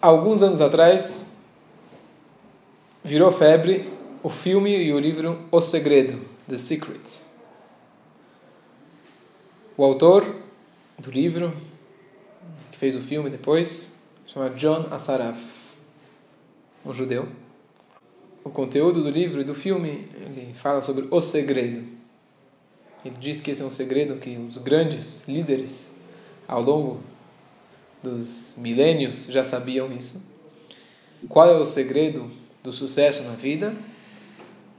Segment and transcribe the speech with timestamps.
[0.00, 1.48] alguns anos atrás,
[3.02, 3.88] virou febre
[4.22, 7.20] o filme e o livro O Segredo, The Secret.
[9.76, 10.36] O autor
[10.98, 11.52] do livro,
[12.72, 15.38] que fez o filme depois, chama John Assaraf,
[16.84, 17.28] um judeu.
[18.44, 21.84] O conteúdo do livro e do filme, ele fala sobre o segredo.
[23.04, 25.92] Ele diz que esse é um segredo que os grandes líderes,
[26.46, 27.00] ao longo
[28.02, 30.22] dos milênios, já sabiam isso.
[31.28, 32.30] Qual é o segredo
[32.62, 33.72] do sucesso na vida?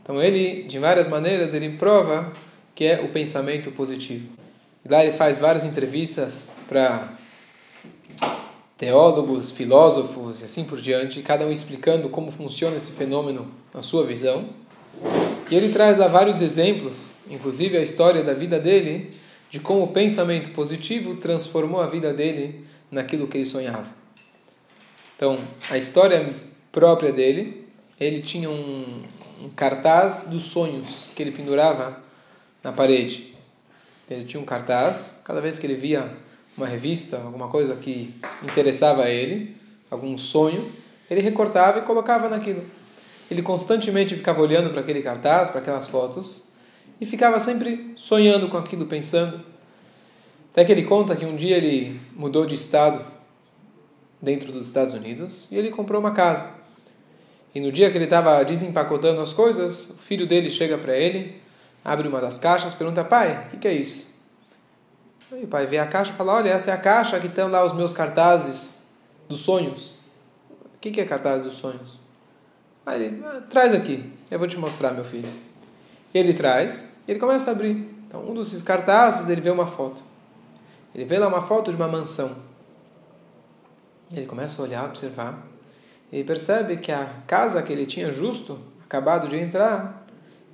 [0.03, 2.31] Então ele, de várias maneiras, ele prova
[2.73, 4.27] que é o pensamento positivo.
[4.85, 7.13] E lá ele faz várias entrevistas para
[8.77, 14.05] teólogos, filósofos e assim por diante, cada um explicando como funciona esse fenômeno na sua
[14.05, 14.47] visão.
[15.51, 19.11] E ele traz lá vários exemplos, inclusive a história da vida dele,
[19.49, 23.87] de como o pensamento positivo transformou a vida dele naquilo que ele sonhava.
[25.15, 25.39] Então,
[25.69, 26.35] a história
[26.71, 27.67] própria dele,
[27.99, 29.03] ele tinha um,
[29.41, 32.01] um cartaz dos sonhos que ele pendurava
[32.63, 33.35] na parede.
[34.09, 36.09] Ele tinha um cartaz, cada vez que ele via
[36.57, 39.55] uma revista, alguma coisa que interessava a ele,
[39.89, 40.71] algum sonho,
[41.09, 42.63] ele recortava e colocava naquilo.
[43.29, 46.53] Ele constantemente ficava olhando para aquele cartaz, para aquelas fotos,
[46.99, 49.39] e ficava sempre sonhando com aquilo, pensando.
[50.59, 53.01] Até que ele conta que um dia ele mudou de estado
[54.21, 56.51] dentro dos Estados Unidos e ele comprou uma casa.
[57.55, 61.41] E no dia que ele estava desempacotando as coisas, o filho dele chega para ele,
[61.81, 64.19] abre uma das caixas, pergunta: Pai, o que, que, é isso?
[65.31, 67.49] Aí o pai vê a caixa e fala: Olha, essa é a caixa que estão
[67.49, 68.89] lá os meus cartazes
[69.29, 69.97] dos sonhos.
[70.75, 72.03] O que, que é cartaz dos sonhos?
[72.85, 75.29] Aí ele: ah, Traz aqui, eu vou te mostrar, meu filho.
[76.13, 77.95] Ele traz e ele começa a abrir.
[78.05, 80.08] Então, um desses cartazes, ele vê uma foto.
[80.93, 82.35] Ele vê lá uma foto de uma mansão.
[84.11, 85.47] Ele começa a olhar, observar
[86.11, 90.07] e percebe que a casa que ele tinha justo acabado de entrar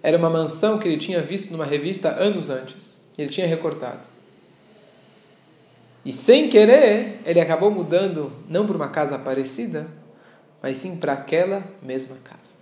[0.03, 3.09] era uma mansão que ele tinha visto numa revista anos antes.
[3.17, 4.01] Ele tinha recortado.
[6.03, 9.87] E sem querer, ele acabou mudando não para uma casa parecida,
[10.61, 12.53] mas sim para aquela mesma casa.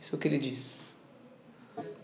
[0.00, 0.86] Isso é o que ele diz.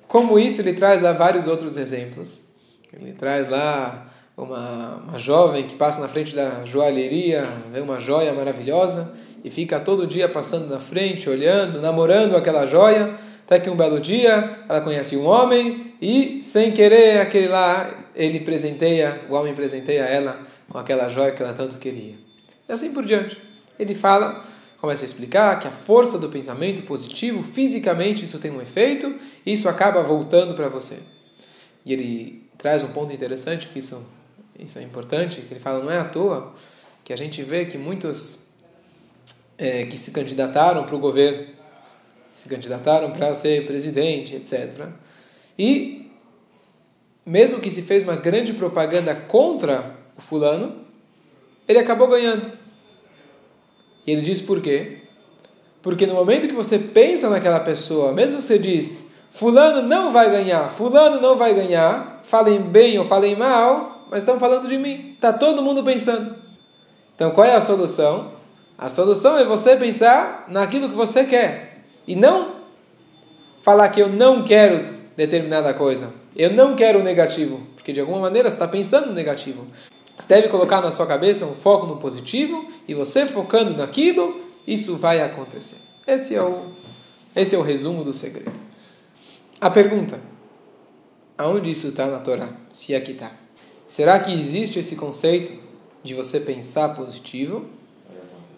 [0.07, 2.52] Como isso, ele traz lá vários outros exemplos.
[2.93, 8.33] Ele traz lá uma, uma jovem que passa na frente da joalheria, vê uma joia
[8.33, 9.15] maravilhosa
[9.45, 14.01] e fica todo dia passando na frente, olhando, namorando aquela joia, até que um belo
[14.01, 20.03] dia ela conhece um homem e, sem querer, aquele lá, ele presenteia, o homem presenteia
[20.03, 20.39] ela
[20.69, 22.15] com aquela joia que ela tanto queria.
[22.69, 23.41] E assim por diante.
[23.79, 24.45] Ele fala,
[24.81, 29.13] começa a explicar que a força do pensamento positivo, fisicamente isso tem um efeito,
[29.45, 31.01] e isso acaba voltando para você.
[31.85, 34.23] E ele traz um ponto interessante que isso
[34.59, 36.55] isso é importante, que ele fala, não é à toa
[37.05, 38.53] que a gente vê que muitos
[39.59, 41.47] é, que se candidataram para o governo,
[42.29, 44.87] se candidataram para ser presidente, etc.
[45.59, 46.11] E,
[47.27, 50.85] mesmo que se fez uma grande propaganda contra o fulano,
[51.67, 52.53] ele acabou ganhando.
[54.07, 54.99] E ele diz por quê?
[55.83, 60.69] Porque no momento que você pensa naquela pessoa, mesmo você diz, fulano não vai ganhar,
[60.69, 65.15] fulano não vai ganhar, falem bem ou falem mal, mas estão falando de mim.
[65.15, 66.37] Está todo mundo pensando.
[67.17, 68.31] Então qual é a solução?
[68.77, 71.85] A solução é você pensar naquilo que você quer.
[72.07, 72.57] E não
[73.61, 74.85] falar que eu não quero
[75.17, 76.13] determinada coisa.
[76.37, 77.61] Eu não quero o negativo.
[77.75, 79.67] Porque de alguma maneira você está pensando no negativo.
[80.19, 82.67] Você deve colocar na sua cabeça um foco no positivo.
[82.87, 85.79] E você focando naquilo, isso vai acontecer.
[86.07, 86.67] Esse é o,
[87.37, 88.72] esse é o resumo do segredo.
[89.63, 90.21] A pergunta:
[91.39, 92.53] aonde isso está na Torá?
[92.69, 93.31] Se aqui está.
[93.87, 95.57] Será que existe esse conceito
[96.03, 97.67] de você pensar positivo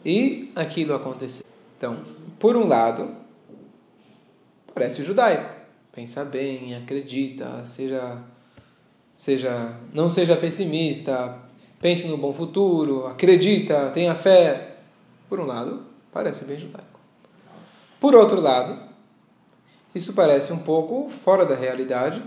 [0.03, 1.45] e aquilo acontecer?
[1.77, 1.99] Então,
[2.39, 3.15] por um lado,
[4.73, 5.55] parece judaico.
[5.93, 8.17] Pensa bem, acredita, seja,
[9.13, 11.39] seja, não seja pessimista,
[11.81, 14.77] pense no bom futuro, acredita, tenha fé.
[15.29, 16.99] Por um lado, parece bem judaico.
[18.01, 18.84] Por outro lado,
[19.95, 22.23] isso parece um pouco fora da realidade,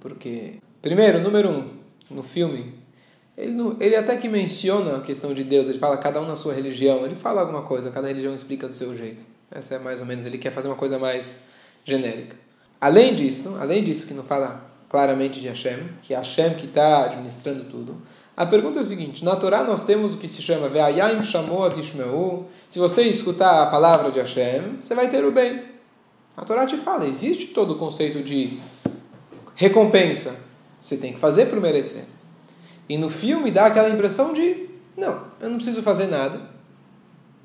[0.00, 1.70] porque, primeiro, número um,
[2.10, 2.74] no filme,
[3.36, 6.54] ele, ele até que menciona a questão de Deus, ele fala cada um na sua
[6.54, 9.24] religião, ele fala alguma coisa, cada religião explica do seu jeito.
[9.50, 11.48] Essa é mais ou menos, ele quer fazer uma coisa mais
[11.84, 12.36] genérica.
[12.80, 17.04] Além disso, além disso que não fala claramente de Hashem, que é Hashem que está
[17.04, 18.00] administrando tudo,
[18.36, 21.78] a pergunta é o seguinte, na Torá nós temos o que se chama Ve'ayim Shamot
[21.78, 25.73] Ishmeu, se você escutar a palavra de Hashem, você vai ter o bem.
[26.36, 28.58] A Torá te fala, existe todo o conceito de
[29.54, 30.48] recompensa,
[30.80, 32.06] você tem que fazer para merecer.
[32.88, 36.50] E no filme dá aquela impressão de Não, eu não preciso fazer nada.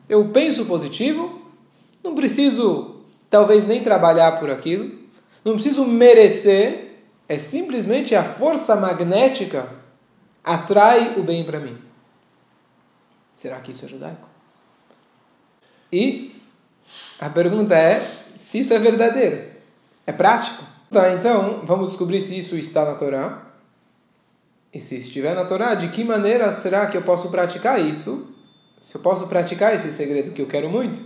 [0.07, 1.41] Eu penso positivo,
[2.03, 4.97] não preciso talvez nem trabalhar por aquilo,
[5.45, 9.71] não preciso merecer, é simplesmente a força magnética
[10.44, 11.77] atrai o bem para mim.
[13.35, 14.27] Será que isso é judaico?
[15.92, 16.35] E
[17.19, 19.44] a pergunta é se isso é verdadeiro.
[20.07, 20.63] É prático?
[20.91, 23.45] Tá, então vamos descobrir se isso está na Torá.
[24.74, 28.36] E se estiver na Torá, de que maneira será que eu posso praticar isso?
[28.80, 31.00] Se eu posso praticar esse segredo que eu quero muito?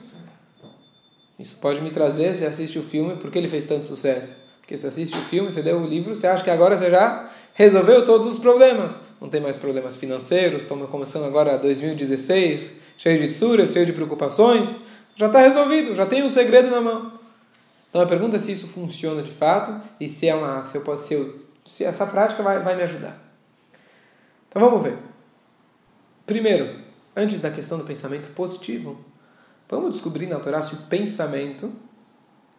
[1.40, 4.36] Isso pode me trazer, você assiste o filme, por que ele fez tanto sucesso?
[4.62, 7.30] Porque você assiste o filme, você leu o livro, você acha que agora você já
[7.54, 9.02] resolveu todos os problemas.
[9.20, 14.82] Não tem mais problemas financeiros, estamos começando agora 2016, cheio de tsuras, cheio de preocupações.
[15.16, 17.23] Já está resolvido, já tem o um segredo na mão.
[17.94, 20.82] Então a pergunta é se isso funciona de fato e se, é uma, se, eu
[20.82, 23.22] posso, se, se essa prática vai, vai me ajudar.
[24.50, 24.98] Então vamos ver.
[26.26, 26.84] Primeiro,
[27.16, 29.00] antes da questão do pensamento positivo,
[29.70, 31.72] vamos descobrir na Torá se o pensamento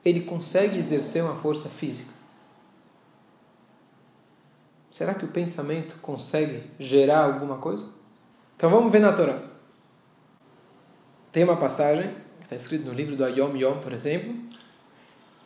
[0.05, 2.13] ele consegue exercer uma força física.
[4.93, 7.89] Será que o pensamento consegue gerar alguma coisa?
[8.57, 9.43] Então vamos ver na Torá.
[11.33, 14.54] Tem uma passagem que está escrito no livro do Ayom Yom, por exemplo,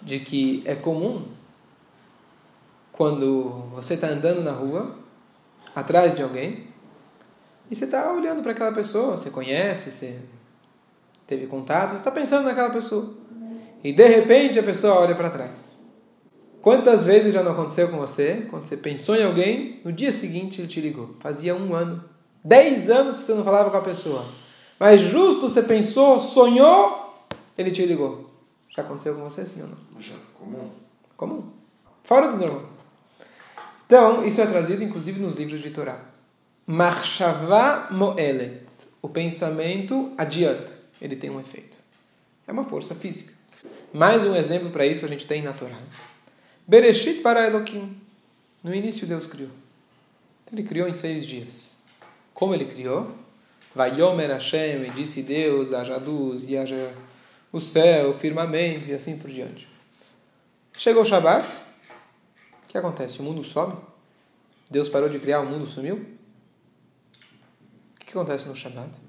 [0.02, 1.26] de que é comum
[2.92, 4.96] quando você está andando na rua
[5.74, 6.66] atrás de alguém
[7.70, 10.20] e você está olhando para aquela pessoa, você conhece, você
[11.26, 13.14] teve contato, você está pensando naquela pessoa.
[13.84, 15.78] E de repente a pessoa olha para trás.
[16.60, 18.46] Quantas vezes já não aconteceu com você?
[18.50, 21.14] Quando você pensou em alguém, no dia seguinte ele te ligou.
[21.20, 22.02] Fazia um ano.
[22.42, 24.24] Dez anos que você não falava com a pessoa.
[24.78, 27.14] Mas justo você pensou, sonhou,
[27.56, 28.27] ele te ligou.
[28.78, 30.00] Já aconteceu com você, sim ou não?
[30.00, 30.70] Já, comum.
[31.16, 31.50] Comum.
[32.04, 32.70] Fora do normal.
[33.84, 36.00] Então, isso é trazido inclusive nos livros de Torá.
[36.64, 38.62] Marshava moelet.
[39.02, 40.72] O pensamento adianta.
[41.02, 41.76] Ele tem um efeito.
[42.46, 43.32] É uma força física.
[43.92, 45.76] Mais um exemplo para isso a gente tem na Torá.
[46.64, 48.00] Bereshit para Elohim.
[48.62, 49.50] No início Deus criou.
[50.52, 51.78] Ele criou em seis dias.
[52.32, 53.12] Como ele criou?
[53.74, 56.94] Vayomer Hashem, e disse Deus, haja luz, e haja
[57.52, 59.68] o céu, o firmamento, e assim por diante.
[60.76, 61.46] Chegou o Shabat,
[62.64, 63.20] o que acontece?
[63.20, 63.74] O mundo some?
[64.70, 66.06] Deus parou de criar, o mundo sumiu?
[67.96, 69.00] O que acontece no Shabat?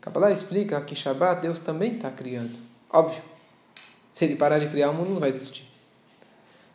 [0.00, 2.58] Kabbalah explica que Shabat Deus também está criando.
[2.90, 3.22] Óbvio.
[4.12, 5.64] Se ele parar de criar, o mundo não vai existir.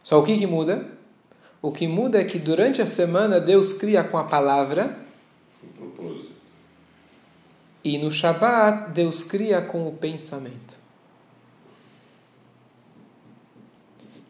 [0.04, 0.90] Só o que, que muda?
[1.62, 4.98] O que muda é que durante a semana Deus cria com a palavra.
[7.84, 10.78] E no Shabat Deus cria com o pensamento.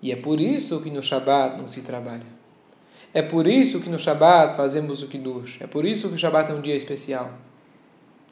[0.02, 2.40] E é por isso que no Shabat não se trabalha.
[3.14, 5.58] É por isso que no Shabat fazemos o Kiddush.
[5.60, 7.32] É por isso que o Shabat é um dia especial.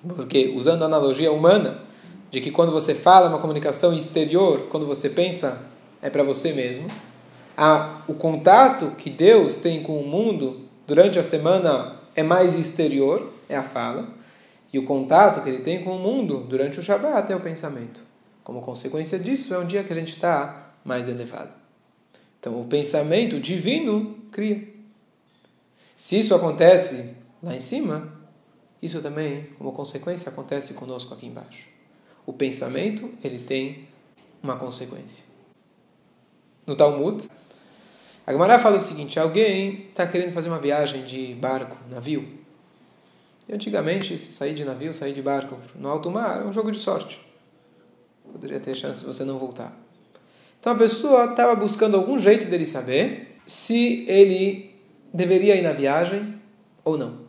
[0.07, 1.81] Porque, usando a analogia humana,
[2.29, 5.65] de que quando você fala uma comunicação exterior, quando você pensa,
[6.01, 6.87] é para você mesmo,
[7.55, 13.33] a, o contato que Deus tem com o mundo durante a semana é mais exterior,
[13.49, 14.07] é a fala,
[14.71, 18.01] e o contato que ele tem com o mundo durante o Shabat é o pensamento.
[18.43, 21.55] Como consequência disso, é um dia que a gente está mais elevado.
[22.39, 24.67] Então, o pensamento divino cria.
[25.95, 28.13] Se isso acontece lá em cima,
[28.81, 31.67] isso também, como consequência, acontece conosco aqui embaixo.
[32.25, 33.87] O pensamento, ele tem
[34.43, 35.23] uma consequência.
[36.65, 37.27] No Talmud,
[38.25, 42.27] a Gemara fala o seguinte: alguém está querendo fazer uma viagem de barco, navio.
[43.47, 46.71] E antigamente, se sair de navio, sair de barco no alto mar, é um jogo
[46.71, 47.19] de sorte.
[48.31, 49.73] Poderia ter chance de você não voltar.
[50.59, 54.75] Então a pessoa estava buscando algum jeito dele saber se ele
[55.13, 56.41] deveria ir na viagem
[56.83, 57.27] ou não.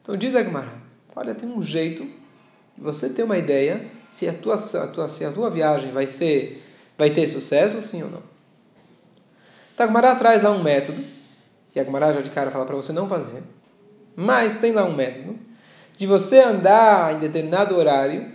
[0.00, 0.72] Então diz a Gemara,
[1.14, 5.24] olha, tem um jeito de você ter uma ideia se a tua, a tua, se
[5.24, 6.62] a tua viagem vai ser
[6.96, 8.22] vai ter sucesso, sim ou não.
[9.72, 11.02] Então a Gemara traz lá um método,
[11.72, 13.42] que a Gemara já de cara fala para você não fazer,
[14.16, 15.38] mas tem lá um método
[15.96, 18.32] de você andar em determinado horário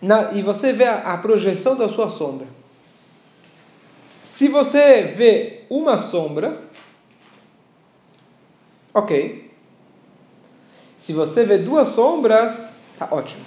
[0.00, 2.46] na, e você vê a, a projeção da sua sombra.
[4.22, 6.60] Se você vê uma sombra,
[8.92, 9.50] ok.
[10.96, 13.44] Se você vê duas sombras, tá ótimo.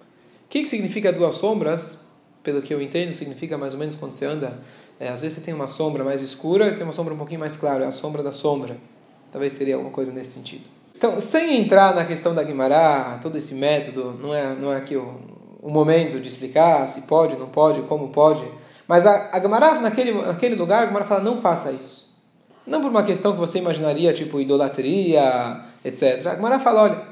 [0.00, 2.12] O que, que significa duas sombras?
[2.42, 4.58] Pelo que eu entendo, significa mais ou menos quando você anda.
[4.98, 7.40] É, às vezes você tem uma sombra mais escura, você tem uma sombra um pouquinho
[7.40, 8.76] mais clara, é a sombra da sombra.
[9.32, 10.64] Talvez seria alguma coisa nesse sentido.
[10.94, 14.96] Então, sem entrar na questão da Guimará, todo esse método, não é, não é aqui
[14.96, 15.20] o,
[15.60, 18.44] o momento de explicar se pode, não pode, como pode.
[18.86, 22.12] Mas a, a Gemara, naquele, naquele lugar, a Gemara fala, não faça isso.
[22.66, 26.26] Não por uma questão que você imaginaria, tipo idolatria, etc.
[26.26, 27.02] A Gemara fala, olha,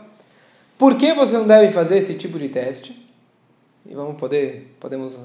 [0.78, 3.08] por que você não deve fazer esse tipo de teste?
[3.86, 5.18] E vamos poder, podemos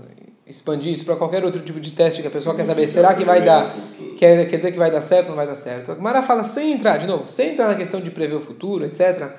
[0.48, 3.26] expandir isso para qualquer outro tipo de teste que a pessoa quer saber, será que
[3.26, 3.76] vai dar,
[4.18, 5.92] quer, quer dizer que vai dar certo ou não vai dar certo?
[5.92, 8.86] A Gemara fala sem entrar, de novo, sem entrar na questão de prever o futuro,
[8.86, 9.32] etc.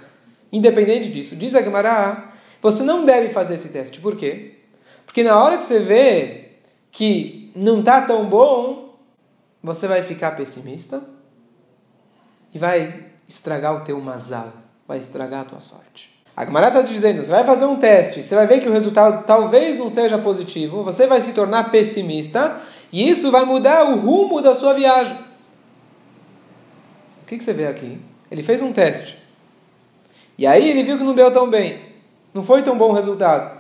[0.53, 4.01] Independente disso, diz a Gemara, você não deve fazer esse teste.
[4.01, 4.55] Por quê?
[5.05, 6.49] Porque na hora que você vê
[6.91, 8.99] que não está tão bom,
[9.63, 11.03] você vai ficar pessimista
[12.53, 14.53] e vai estragar o teu mazal,
[14.89, 16.16] vai estragar a tua sorte.
[16.37, 19.25] A Gemara está dizendo, você vai fazer um teste, você vai ver que o resultado
[19.25, 22.61] talvez não seja positivo, você vai se tornar pessimista
[22.93, 25.17] e isso vai mudar o rumo da sua viagem.
[27.23, 27.99] O que, que você vê aqui?
[28.31, 29.19] Ele fez um teste.
[30.37, 31.81] E aí ele viu que não deu tão bem.
[32.35, 33.59] Não foi tão bom o resultado.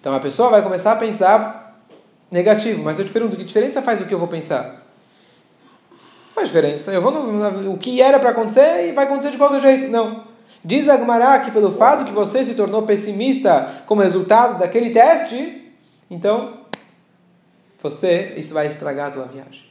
[0.00, 1.82] Então a pessoa vai começar a pensar
[2.30, 2.84] negativo.
[2.84, 4.86] Mas eu te pergunto, que diferença faz o que eu vou pensar?
[6.32, 6.92] Faz diferença.
[6.92, 9.90] Eu vou no, o que era para acontecer e vai acontecer de qualquer jeito.
[9.90, 10.33] Não.
[10.64, 15.74] Diz Agmará que pelo fato que você se tornou pessimista como resultado daquele teste,
[16.10, 16.64] então
[17.82, 19.66] você isso vai estragar a tua viagem.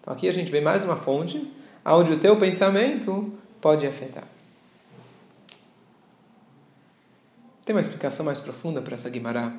[0.00, 1.52] Então aqui a gente vê mais uma fonte
[1.84, 4.24] onde o teu pensamento pode afetar.
[7.64, 9.52] Tem uma explicação mais profunda para essa Guimará,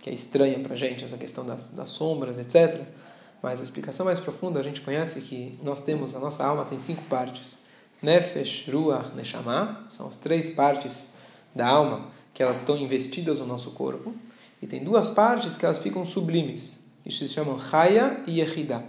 [0.00, 2.80] que é estranha para a gente, essa questão das, das sombras, etc.
[3.42, 6.78] Mas a explicação mais profunda, a gente conhece que nós temos, a nossa alma tem
[6.78, 7.69] cinco partes.
[8.02, 11.14] Nefesh, Ruach, Neshama, são as três partes
[11.54, 14.14] da alma que elas estão investidas no nosso corpo.
[14.62, 16.84] E tem duas partes que elas ficam sublimes.
[17.04, 18.84] Isso se chamam Chaya e Yehida.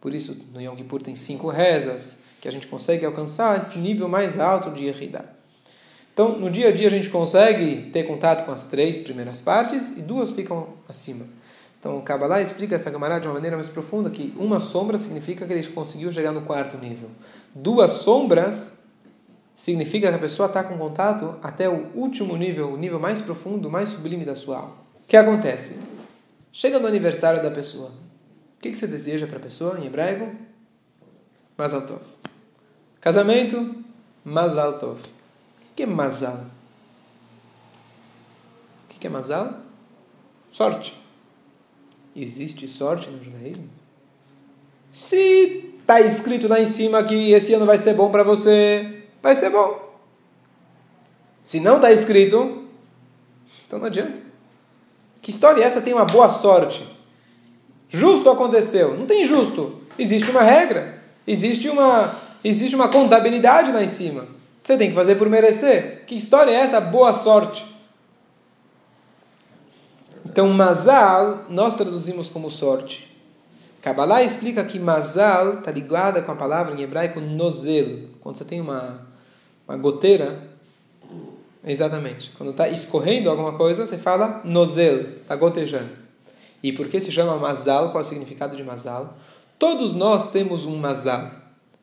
[0.00, 4.08] Por isso, no Yom Kippur tem cinco rezas que a gente consegue alcançar esse nível
[4.08, 5.24] mais alto de Yehida.
[6.12, 9.96] Então, no dia a dia a gente consegue ter contato com as três primeiras partes
[9.96, 11.24] e duas ficam acima.
[11.82, 15.44] Então, o Kabbalah explica essa Gemara de uma maneira mais profunda, que uma sombra significa
[15.44, 17.10] que ele conseguiu chegar no quarto nível.
[17.52, 18.84] Duas sombras
[19.56, 23.68] significa que a pessoa está com contato até o último nível, o nível mais profundo,
[23.68, 24.76] mais sublime da sua alma.
[25.02, 25.80] O que acontece?
[26.52, 27.88] Chega no aniversário da pessoa.
[27.88, 30.30] O que, você deseja para a pessoa em hebraico?
[31.58, 32.02] Mazal Tov.
[33.00, 33.74] Casamento?
[34.24, 35.00] Mazal Tov.
[35.00, 36.46] O que é Mazal?
[38.84, 39.62] O que é Mazal?
[40.48, 41.01] Sorte.
[42.14, 43.68] Existe sorte no judaísmo?
[44.90, 49.34] Se está escrito lá em cima que esse ano vai ser bom para você, vai
[49.34, 49.92] ser bom.
[51.42, 52.64] Se não está escrito,
[53.66, 54.20] então não adianta.
[55.22, 55.80] Que história é essa?
[55.80, 56.86] Tem uma boa sorte.
[57.88, 58.96] Justo aconteceu.
[58.96, 59.80] Não tem justo.
[59.98, 61.02] Existe uma regra.
[61.26, 64.26] Existe uma, existe uma contabilidade lá em cima.
[64.62, 66.04] Você tem que fazer por merecer.
[66.06, 66.80] Que história é essa?
[66.80, 67.71] Boa sorte.
[70.32, 73.14] Então, mazal, nós traduzimos como sorte.
[73.82, 78.08] Kabbalah explica que mazal está ligada com a palavra em hebraico nozel.
[78.18, 79.06] Quando você tem uma,
[79.68, 80.42] uma goteira,
[81.62, 82.30] exatamente.
[82.38, 85.94] Quando está escorrendo alguma coisa, você fala nozel, está gotejando.
[86.62, 87.90] E por que se chama mazal?
[87.90, 89.18] Qual é o significado de mazal?
[89.58, 91.26] Todos nós temos um mazal.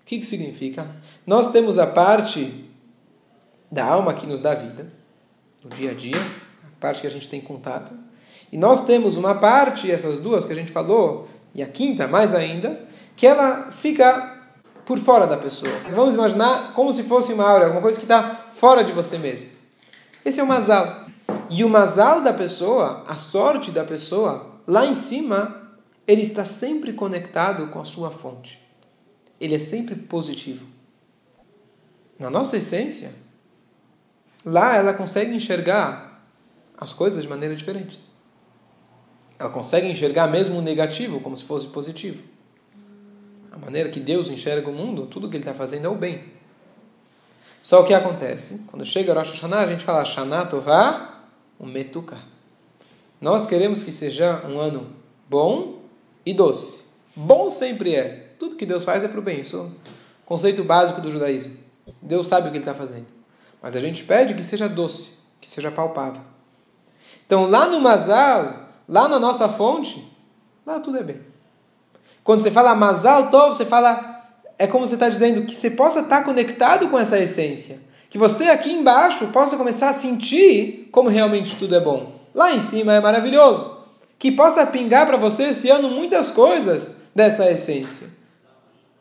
[0.01, 0.89] O que, que significa?
[1.23, 2.67] Nós temos a parte
[3.71, 4.91] da alma que nos dá vida,
[5.63, 8.08] no dia a dia, a parte que a gente tem contato.
[8.51, 12.33] E nós temos uma parte, essas duas que a gente falou, e a quinta mais
[12.33, 12.79] ainda,
[13.15, 14.37] que ela fica
[14.85, 15.71] por fora da pessoa.
[15.93, 19.49] Vamos imaginar como se fosse uma aura, alguma coisa que está fora de você mesmo.
[20.25, 21.05] Esse é o mazal.
[21.49, 25.73] E o mazal da pessoa, a sorte da pessoa, lá em cima,
[26.07, 28.59] ele está sempre conectado com a sua fonte.
[29.39, 30.65] Ele é sempre positivo.
[32.17, 33.13] Na nossa essência,
[34.43, 36.25] lá ela consegue enxergar
[36.77, 38.08] as coisas de maneira diferentes.
[39.39, 42.21] Ela consegue enxergar mesmo o negativo como se fosse positivo.
[43.49, 46.23] A maneira que Deus enxerga o mundo, tudo que Ele está fazendo é o bem.
[47.61, 48.65] Só o que acontece?
[48.67, 51.23] Quando chega Rosh Hashanah, a gente fala Shana Tová
[51.57, 52.17] Umetuka.
[53.21, 54.87] Nós queremos que seja um ano
[55.29, 55.81] bom
[56.25, 56.85] e doce.
[57.15, 58.33] Bom sempre é.
[58.39, 59.41] Tudo que Deus faz é para o bem.
[59.41, 59.71] Isso é o
[60.25, 61.57] conceito básico do judaísmo.
[62.01, 63.07] Deus sabe o que Ele está fazendo.
[63.61, 66.21] Mas a gente pede que seja doce, que seja palpável.
[67.25, 70.03] Então, lá no Mazal, Lá na nossa fonte,
[70.65, 71.21] lá tudo é bem.
[72.23, 74.23] Quando você fala Mazal Tov, você fala,
[74.57, 77.79] é como você está dizendo, que você possa estar conectado com essa essência.
[78.09, 82.19] Que você aqui embaixo possa começar a sentir como realmente tudo é bom.
[82.33, 83.77] Lá em cima é maravilhoso.
[84.17, 88.07] Que possa pingar para você esse ano muitas coisas dessa essência.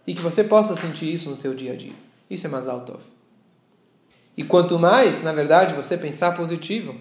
[0.07, 1.95] E que você possa sentir isso no teu dia a dia.
[2.29, 3.01] Isso é Mazal Tov.
[4.37, 6.95] E quanto mais, na verdade, você pensar positivo,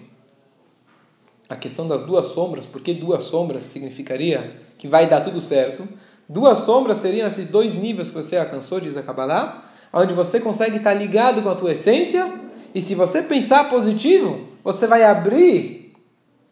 [1.48, 5.88] a questão das duas sombras, porque duas sombras significaria que vai dar tudo certo.
[6.28, 10.76] Duas sombras seriam esses dois níveis que você alcançou, diz a Kabbalah, onde você consegue
[10.76, 12.30] estar ligado com a tua essência,
[12.74, 15.94] e se você pensar positivo, você vai abrir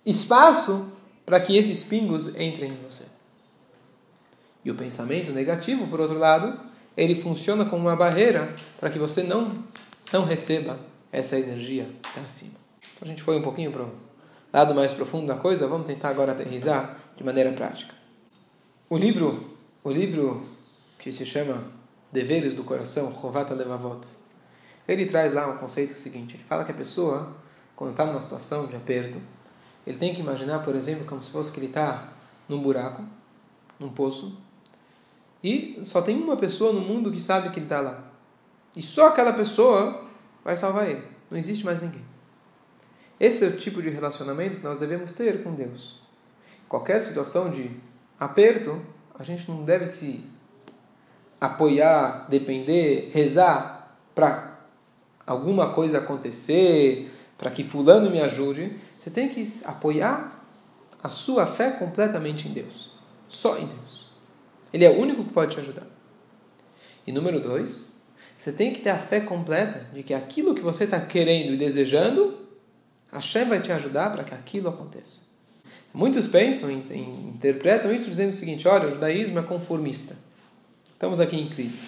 [0.04, 0.92] espaço
[1.26, 3.04] para que esses pingos entrem em você.
[4.64, 6.58] E o pensamento negativo, por outro lado,
[6.96, 9.52] ele funciona como uma barreira para que você não,
[10.12, 10.78] não receba
[11.12, 11.86] essa energia
[12.24, 12.54] acima.
[12.80, 13.84] Então a gente foi um pouquinho para
[14.52, 17.94] lado mais profundo da coisa, vamos tentar agora aterrizar de maneira prática.
[18.88, 20.46] O livro, o livro
[20.98, 21.62] que se chama
[22.12, 24.06] Deveres do Coração, Rovata Levavot,
[24.86, 27.36] ele traz lá um conceito seguinte, ele fala que a pessoa,
[27.74, 29.20] quando está numa situação de aperto,
[29.86, 32.12] ele tem que imaginar, por exemplo, como se fosse que ele está
[32.48, 33.04] num buraco,
[33.78, 34.36] num poço,
[35.42, 38.04] e só tem uma pessoa no mundo que sabe que ele está lá.
[38.74, 40.04] E só aquela pessoa
[40.44, 41.02] vai salvar ele.
[41.30, 42.04] Não existe mais ninguém.
[43.18, 46.00] Esse é o tipo de relacionamento que nós devemos ter com Deus.
[46.68, 47.70] Qualquer situação de
[48.18, 48.80] aperto,
[49.18, 50.24] a gente não deve se
[51.40, 54.60] apoiar, depender, rezar para
[55.26, 58.76] alguma coisa acontecer, para que fulano me ajude.
[58.98, 60.44] Você tem que apoiar
[61.02, 62.90] a sua fé completamente em Deus.
[63.28, 64.06] Só em Deus.
[64.72, 65.86] Ele é o único que pode te ajudar.
[67.06, 68.02] E número dois,
[68.36, 71.56] você tem que ter a fé completa de que aquilo que você está querendo e
[71.56, 72.45] desejando,
[73.16, 75.22] Hashem vai te ajudar para que aquilo aconteça.
[75.92, 80.16] Muitos pensam, interpretam isso dizendo o seguinte: olha, o judaísmo é conformista.
[80.92, 81.86] Estamos aqui em crise.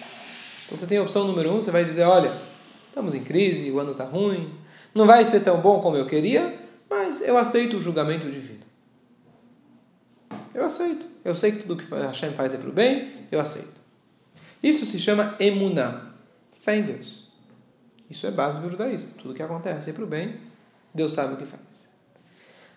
[0.65, 2.39] Então você tem a opção número um, você vai dizer: olha,
[2.87, 4.53] estamos em crise, o ano está ruim,
[4.93, 6.59] não vai ser tão bom como eu queria,
[6.89, 8.67] mas eu aceito o julgamento divino.
[10.53, 11.05] Eu aceito.
[11.23, 13.79] Eu sei que tudo que Hashem faz é para o bem, eu aceito.
[14.61, 16.11] Isso se chama emuná,
[16.53, 17.29] fé em Deus.
[18.09, 19.11] Isso é base do judaísmo.
[19.19, 20.48] Tudo que acontece é para o bem,
[20.93, 21.89] Deus sabe o que faz.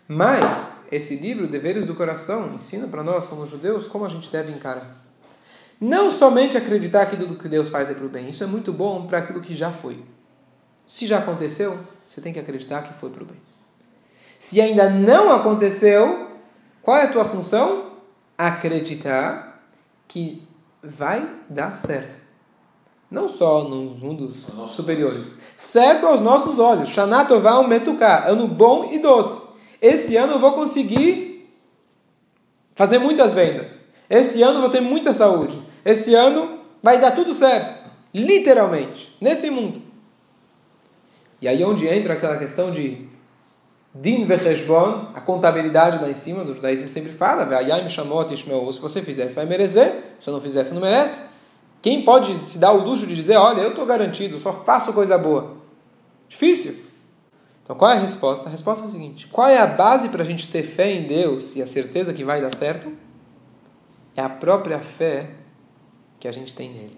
[0.07, 4.52] Mas esse livro, Deveres do Coração, ensina para nós, como judeus, como a gente deve
[4.52, 5.02] encarar.
[5.81, 8.73] Não somente acreditar que tudo que Deus faz é para o bem, isso é muito
[8.73, 10.04] bom para aquilo que já foi.
[10.87, 13.40] Se já aconteceu, você tem que acreditar que foi para o bem.
[14.39, 16.30] Se ainda não aconteceu,
[16.82, 17.93] qual é a tua função?
[18.36, 19.65] Acreditar
[20.06, 20.47] que
[20.82, 22.22] vai dar certo.
[23.12, 25.42] Não só nos mundos superiores.
[25.54, 26.88] Certo aos nossos olhos.
[26.88, 28.26] Shanatoval metuká.
[28.26, 29.52] Ano bom e doce.
[29.82, 31.46] Esse ano eu vou conseguir
[32.75, 33.92] fazer muitas vendas.
[34.08, 35.60] Esse ano eu vou ter muita saúde.
[35.84, 37.76] Esse ano vai dar tudo certo.
[38.14, 39.14] Literalmente.
[39.20, 39.82] Nesse mundo.
[41.42, 43.08] E aí onde entra aquela questão de
[43.94, 48.26] din vecheshbon, a contabilidade lá em cima, do judaísmo sempre fala, me chamou,
[48.72, 51.31] se você fizer, você vai merecer, se eu não fizer, você não merece.
[51.82, 55.18] Quem pode se dar o luxo de dizer, olha, eu estou garantido, só faço coisa
[55.18, 55.56] boa?
[56.28, 56.92] Difícil.
[57.62, 58.49] Então qual é a resposta?
[58.49, 61.02] A resposta é a seguinte, qual é a base para a gente ter fé em
[61.02, 62.90] Deus e a certeza que vai dar certo?
[64.16, 65.30] É a própria fé
[66.21, 66.97] que a gente tem nele.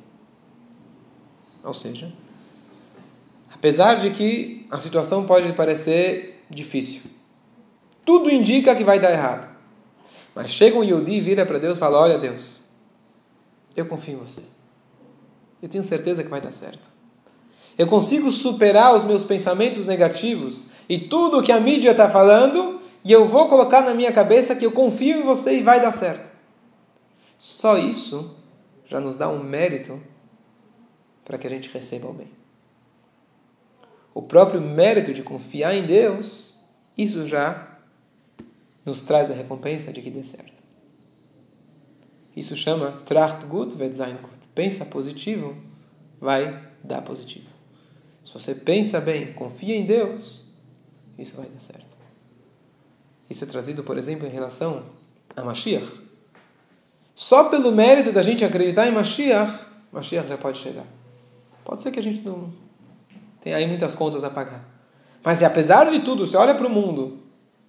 [1.62, 2.12] Ou seja,
[3.64, 7.00] Apesar de que a situação pode parecer difícil.
[8.04, 9.48] Tudo indica que vai dar errado.
[10.34, 12.60] Mas chega um Yodi, vira para Deus e fala: Olha, Deus,
[13.74, 14.42] eu confio em você.
[15.64, 16.90] Eu tenho certeza que vai dar certo.
[17.78, 22.80] Eu consigo superar os meus pensamentos negativos e tudo o que a mídia está falando,
[23.02, 25.90] e eu vou colocar na minha cabeça que eu confio em você e vai dar
[25.90, 26.30] certo.
[27.38, 28.36] Só isso
[28.86, 29.98] já nos dá um mérito
[31.24, 32.44] para que a gente receba o bem
[34.14, 36.60] o próprio mérito de confiar em Deus,
[36.96, 37.78] isso já
[38.84, 40.62] nos traz a recompensa de que dê certo.
[42.36, 44.43] Isso chama Tracht gut wird sein gut.
[44.54, 45.56] Pensa positivo,
[46.20, 47.46] vai dar positivo.
[48.22, 50.44] Se você pensa bem, confia em Deus,
[51.18, 51.96] isso vai dar certo.
[53.28, 54.84] Isso é trazido, por exemplo, em relação
[55.36, 55.86] a Mashiach.
[57.14, 60.86] Só pelo mérito da gente acreditar em Mashiach, Mashiach já pode chegar.
[61.64, 62.52] Pode ser que a gente não,
[63.40, 64.64] tem aí muitas contas a pagar.
[65.22, 67.18] Mas apesar de tudo, você olha para o mundo,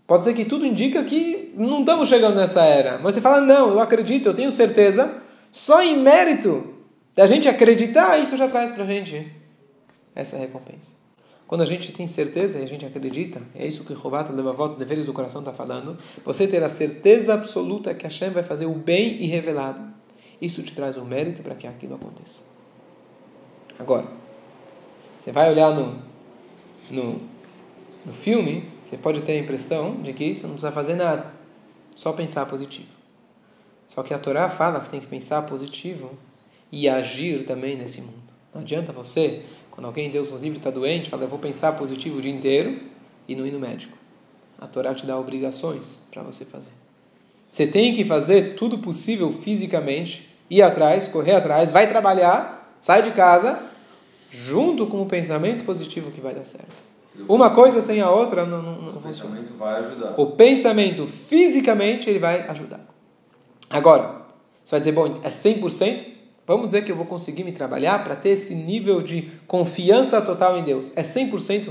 [0.06, 2.98] pode ser que tudo indica que não estamos chegando nessa era.
[2.98, 5.22] Mas você fala, não, eu acredito, eu tenho certeza.
[5.52, 6.75] Só em mérito
[7.16, 9.32] da gente acreditar, isso já traz para a gente
[10.14, 10.94] essa recompensa.
[11.48, 15.06] Quando a gente tem certeza e a gente acredita, é isso que Rovata Levavot, deveres
[15.06, 19.22] do coração, está falando, você ter a certeza absoluta que Hashem vai fazer o bem
[19.22, 19.82] e revelado.
[20.42, 22.44] Isso te traz o um mérito para que aquilo aconteça.
[23.78, 24.08] Agora,
[25.18, 26.00] você vai olhar no,
[26.90, 27.22] no,
[28.06, 31.32] no filme, você pode ter a impressão de que você não precisa fazer nada,
[31.96, 32.90] só pensar positivo.
[33.88, 36.18] Só que a Torá fala que você tem que pensar positivo
[36.72, 38.26] e agir também nesse mundo.
[38.54, 42.18] Não adianta você, quando alguém, Deus nos livre, está doente, fala, eu vou pensar positivo
[42.18, 42.80] o dia inteiro
[43.28, 43.98] e não ir no médico.
[44.60, 46.72] A Torá te dá obrigações para você fazer.
[47.48, 53.12] Você tem que fazer tudo possível fisicamente, ir atrás, correr atrás, vai trabalhar, sai de
[53.12, 53.70] casa,
[54.32, 56.84] junto com o pensamento positivo que vai dar certo.
[57.28, 59.36] Uma coisa sem a outra não, não, não o funciona.
[59.36, 60.16] pensamento vai ajudar.
[60.18, 62.82] O pensamento, fisicamente, ele vai ajudar.
[63.70, 64.22] Agora,
[64.64, 66.15] você vai dizer, bom, é 100%?
[66.48, 70.58] Vamos dizer que eu vou conseguir me trabalhar para ter esse nível de confiança total
[70.58, 70.92] em Deus.
[70.96, 71.70] É 100%?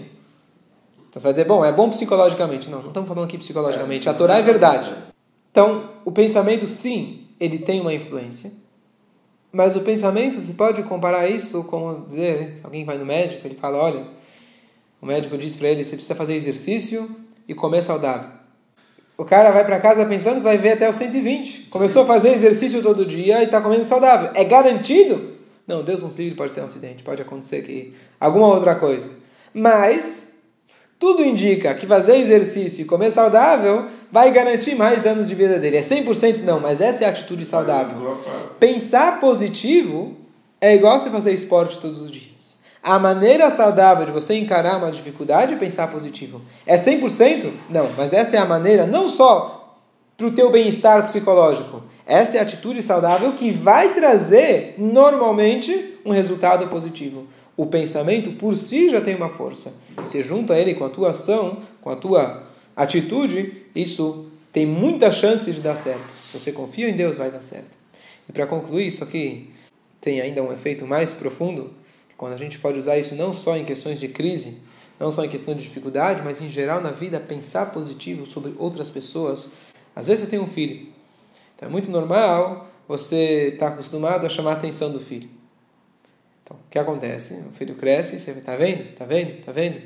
[1.15, 2.69] Então você vai dizer, bom, é bom psicologicamente.
[2.69, 4.09] Não, não estamos falando aqui psicologicamente.
[4.09, 4.93] A Torá é verdade.
[5.51, 8.53] Então, o pensamento, sim, ele tem uma influência.
[9.53, 13.79] Mas o pensamento, você pode comparar isso com dizer, alguém vai no médico, ele fala,
[13.79, 14.09] olha,
[15.01, 17.09] o médico diz para ele, você precisa fazer exercício
[17.47, 18.29] e comer saudável.
[19.17, 21.69] O cara vai para casa pensando que vai ver até os 120.
[21.71, 24.31] Começou a fazer exercício todo dia e está comendo saudável.
[24.35, 25.35] É garantido?
[25.67, 29.09] Não, Deus nos livre, pode ter um acidente, pode acontecer que alguma outra coisa.
[29.53, 30.47] Mas
[30.99, 35.77] tudo indica que fazer exercício e comer saudável vai garantir mais anos de vida dele.
[35.77, 38.19] É 100% não, mas essa é a atitude saudável.
[38.59, 40.17] Pensar positivo
[40.61, 42.34] é igual você fazer esporte todos os dias.
[42.85, 46.43] A maneira saudável de você encarar uma dificuldade é pensar positivo.
[46.67, 47.51] É 100%?
[47.71, 49.81] Não, mas essa é a maneira não só
[50.19, 51.83] para o teu bem-estar psicológico.
[52.05, 57.27] Essa é a atitude saudável que vai trazer, normalmente, um resultado positivo.
[57.57, 59.73] O pensamento por si já tem uma força.
[59.97, 62.43] E você junta ele com a tua ação, com a tua
[62.77, 66.15] atitude, isso tem muita chance de dar certo.
[66.23, 67.79] Se você confia em Deus, vai dar certo.
[68.29, 69.51] E para concluir, isso aqui
[70.03, 71.71] tem ainda um efeito mais profundo
[72.17, 74.63] quando a gente pode usar isso não só em questões de crise,
[74.99, 78.91] não só em questão de dificuldade, mas em geral na vida, pensar positivo sobre outras
[78.91, 79.53] pessoas.
[79.95, 80.89] Às vezes você tem um filho,
[81.57, 85.29] então é muito normal você estar tá acostumado a chamar a atenção do filho.
[86.43, 87.47] Então, o que acontece?
[87.49, 88.91] O filho cresce, você está vendo?
[88.91, 89.31] Está vendo?
[89.39, 89.81] Está vendo?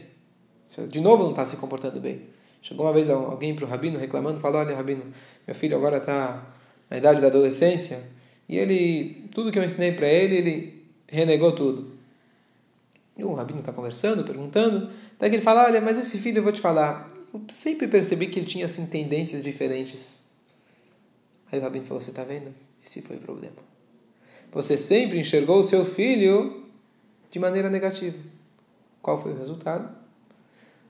[0.88, 2.22] De novo não está se comportando bem.
[2.60, 5.04] Chegou uma vez alguém para o rabino reclamando, falou: Olha, rabino,
[5.46, 6.44] meu filho agora está
[6.90, 8.02] na idade da adolescência
[8.48, 11.97] e ele, tudo que eu ensinei para ele, ele renegou tudo.
[13.18, 16.42] E o rabino está conversando, perguntando, até que ele fala, olha, mas esse filho eu
[16.44, 20.28] vou te falar, eu sempre percebi que ele tinha assim tendências diferentes.
[21.50, 22.54] Aí o rabino falou, você está vendo?
[22.84, 23.56] Esse foi o problema.
[24.52, 26.64] Você sempre enxergou o seu filho
[27.28, 28.16] de maneira negativa.
[29.02, 29.88] Qual foi o resultado?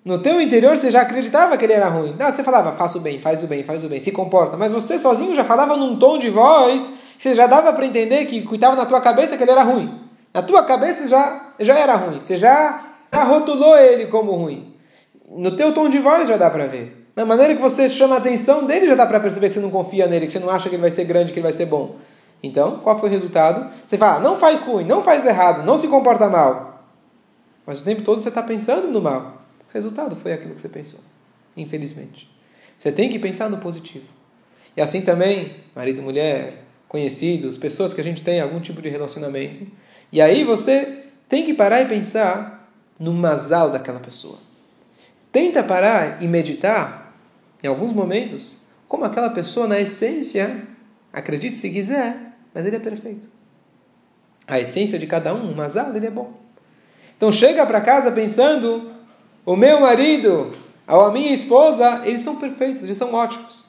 [0.05, 2.15] No teu interior você já acreditava que ele era ruim.
[2.19, 4.57] Não, você falava, faça o bem, faz o bem, faz o bem, se comporta.
[4.57, 8.27] Mas você sozinho já falava num tom de voz que você já dava para entender
[8.27, 10.08] que cuidava na tua cabeça que ele era ruim.
[10.39, 14.73] Na tua cabeça já, já era ruim, você já, já rotulou ele como ruim.
[15.33, 17.09] No teu tom de voz já dá para ver.
[17.17, 19.73] Na maneira que você chama a atenção dele já dá para perceber que você não
[19.73, 21.67] confia nele, que você não acha que ele vai ser grande, que ele vai ser
[21.67, 21.97] bom.
[22.41, 23.69] Então, qual foi o resultado?
[23.85, 26.85] Você fala, não faz ruim, não faz errado, não se comporta mal.
[27.67, 29.43] Mas o tempo todo você está pensando no mal.
[29.69, 31.01] O resultado foi aquilo que você pensou,
[31.57, 32.31] infelizmente.
[32.79, 34.07] Você tem que pensar no positivo.
[34.77, 39.67] E assim também, marido, mulher, conhecidos, pessoas que a gente tem algum tipo de relacionamento,
[40.13, 44.39] e aí você tem que parar e pensar no masal daquela pessoa.
[45.31, 47.15] Tenta parar e meditar,
[47.63, 50.67] em alguns momentos, como aquela pessoa, na essência,
[51.13, 53.29] acredite se quiser, mas ele é perfeito.
[54.47, 56.33] A essência de cada um, o masal, ele é bom.
[57.17, 58.91] Então chega para casa pensando,
[59.45, 60.53] o meu marido,
[60.87, 63.68] ou a minha esposa, eles são perfeitos, eles são ótimos.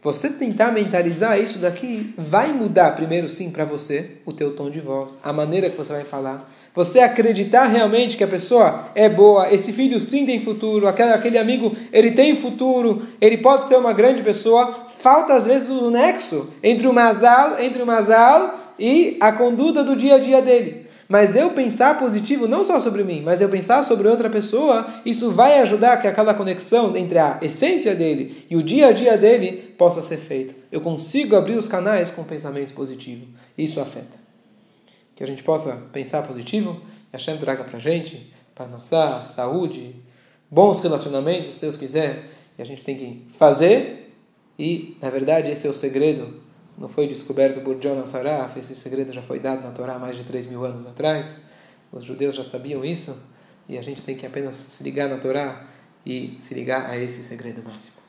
[0.00, 4.78] Você tentar mentalizar isso daqui vai mudar primeiro sim para você o teu tom de
[4.78, 6.48] voz, a maneira que você vai falar.
[6.72, 11.36] Você acreditar realmente que a pessoa é boa, esse filho sim tem futuro, aquele, aquele
[11.36, 14.86] amigo ele tem futuro, ele pode ser uma grande pessoa.
[14.88, 19.96] Falta às vezes o nexo entre o masal, entre o masal e a conduta do
[19.96, 20.86] dia a dia dele.
[21.08, 25.32] Mas eu pensar positivo não só sobre mim, mas eu pensar sobre outra pessoa, isso
[25.32, 29.74] vai ajudar que aquela conexão entre a essência dele e o dia a dia dele
[29.78, 30.54] possa ser feita.
[30.70, 33.26] Eu consigo abrir os canais com pensamento positivo.
[33.56, 34.18] Isso afeta.
[35.16, 36.78] Que a gente possa pensar positivo,
[37.10, 39.96] e a Shem traga gente, para nossa saúde,
[40.50, 42.24] bons relacionamentos, se Deus quiser,
[42.58, 44.14] e a gente tem que fazer,
[44.58, 46.47] e na verdade esse é o segredo
[46.78, 50.16] não foi descoberto por Jonas Saraf, esse segredo já foi dado na Torá há mais
[50.16, 51.40] de 3 mil anos atrás.
[51.90, 53.16] Os judeus já sabiam isso
[53.68, 55.66] e a gente tem que apenas se ligar na Torá
[56.06, 58.07] e se ligar a esse segredo máximo.